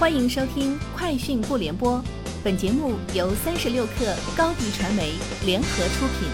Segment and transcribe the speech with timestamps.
[0.00, 1.98] 欢迎收听《快讯不联播》，
[2.42, 5.12] 本节目由三十六克高低传媒
[5.44, 6.26] 联合出品。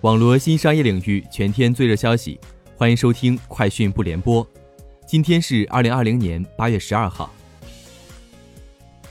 [0.00, 2.40] 网罗新商业领域全天最热消息，
[2.76, 4.44] 欢迎收听《快讯不联播》。
[5.06, 7.32] 今天是二零二零年八月十二号。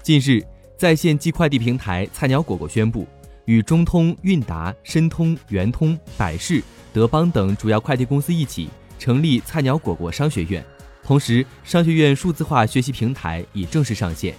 [0.01, 0.45] 近日，
[0.77, 3.07] 在线寄快递平台菜鸟裹裹宣布，
[3.45, 6.61] 与中通、韵达、申通、圆通、百世、
[6.91, 8.67] 德邦等主要快递公司一起
[8.99, 10.61] 成立菜鸟裹裹商学院。
[11.05, 14.33] 同时，商学院数字化学习平台已正式上线。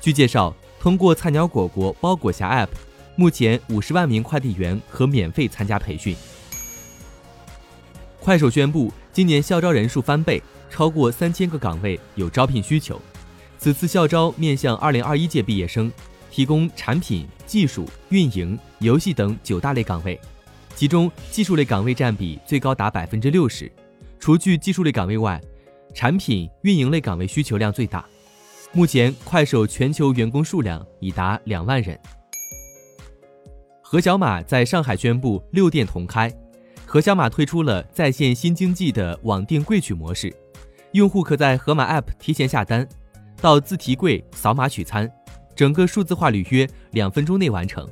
[0.00, 2.68] 据介绍，通过菜鸟裹裹包裹侠 App，
[3.16, 6.14] 目前五十万名快递员可免费参加培训。
[8.20, 10.40] 快手宣布，今年校招人数翻倍，
[10.70, 13.00] 超过三千个岗位有招聘需求。
[13.58, 15.90] 此次校招面向二零二一届毕业生，
[16.30, 20.18] 提供产品、技术、运营、游戏等九大类岗位，
[20.76, 23.70] 其中技术类岗位占比最高达百分之六十。
[24.18, 25.40] 除去技术类岗位外，
[25.94, 28.04] 产品运营类岗位需求量最大，
[28.72, 31.98] 目前快手全球员工数量已达两万人。
[33.82, 36.32] 盒小马在上海宣布六店同开，
[36.86, 40.32] 盒小马推出了在线新经济的网订柜取模式，
[40.92, 42.88] 用户可在盒马 App 提前下单，
[43.40, 45.10] 到自提柜扫码取餐，
[45.56, 47.88] 整个数字化履约两分钟内完成。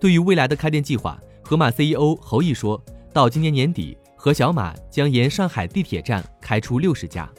[0.00, 3.96] 对于未来的开店计划，盒马 CEO 侯毅说到今年年底。
[4.16, 7.30] 和小马将沿上海地铁站开出六十家。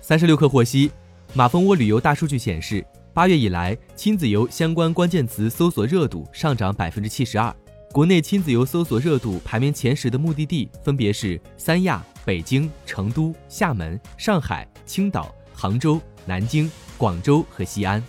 [0.00, 0.90] 三十六氪获悉，
[1.34, 7.54] 马蜂窝旅游大数据显示，八月以来亲子游相关关键词搜索热度上涨百分之七十二。
[7.92, 18.02] 国内亲子游搜索热度排名前十的目的地分别是三亚、北京、成都、厦门、上海、青岛、杭州、南京、广州和西安。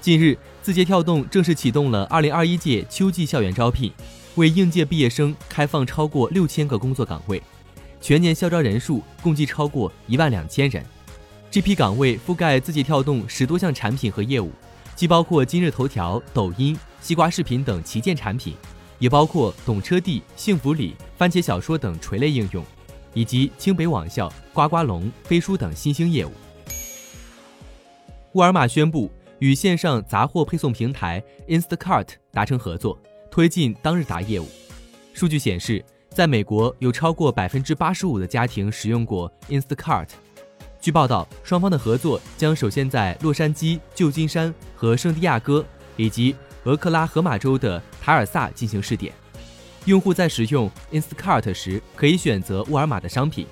[0.00, 3.92] 近日，字节跳动正式启动了二零二一届秋季校园招聘。
[4.36, 7.40] 为应届毕业生开放超过六千个工作岗位，
[8.00, 10.84] 全年校招人数共计超过一万两千人。
[11.50, 14.50] 这批岗位覆盖字节跳动十多项产品和业务，
[14.96, 18.56] 既包括今日头条、抖音、西瓜视频等旗舰产品，
[18.98, 22.64] 也包括懂车帝、幸福里、番茄小说等垂类应用，
[23.12, 26.32] 以及清北网校、呱呱龙、飞书等新兴业务。
[28.32, 29.08] 沃尔玛宣布
[29.38, 32.98] 与线上杂货配送平台 Instacart 达成合作。
[33.34, 34.46] 推进当日达业务。
[35.12, 40.06] 数据显示，在美国有超过百分之八十五的家庭使用过 Instacart。
[40.80, 49.12] 据报道，双方的合作将首先在洛杉矶、旧金山和圣地亚哥以及俄克拉荷马州的塔尔萨进行试点。
[49.86, 53.48] 用户在使用 Instacart 时可以选择沃尔玛的商品。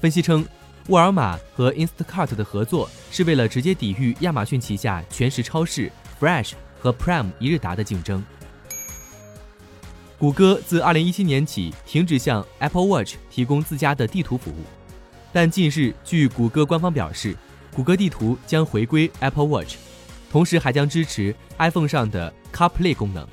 [0.00, 0.46] 分析称，
[0.86, 5.90] 沃尔玛和 Instacart 的合作是为了直接抵御亚马逊旗下全食超市
[6.20, 8.24] Fresh 和 Prime 一日达的竞争。
[10.18, 14.64] 谷歌自2017年起停止向 Apple Watch 提供自家的地图服务，
[15.32, 17.36] 但近日据谷歌官方表示，
[17.72, 19.76] 谷歌地图将回归 Apple Watch，
[20.28, 23.24] 同时还将支持 iPhone 上的 CarPlay 功能。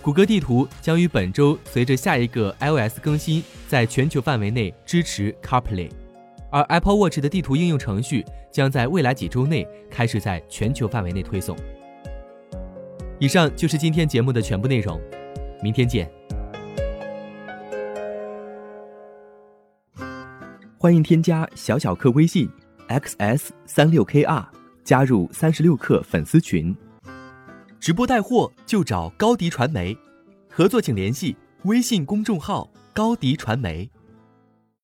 [0.00, 5.90] 谷歌地图将于本周随着下一个 iOS 更新，在全球范围内支持 CarPlay，
[6.50, 11.54] 而 Apple Watch 的地图应用程序将在未来几周内开始在全球范围内推送。
[13.18, 14.98] 以上就是今天节目的全部内容。
[15.62, 16.10] 明天见。
[20.78, 22.48] 欢迎添加小小客微信
[22.88, 24.46] xs 三六 kr，
[24.84, 26.74] 加入三十六课粉丝群。
[27.80, 29.96] 直播带货就找高迪传媒，
[30.48, 33.90] 合作请联系微信公众号高迪传媒。